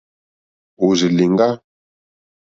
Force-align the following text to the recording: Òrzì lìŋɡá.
Òrzì 0.85 1.07
lìŋɡá. 1.17 1.49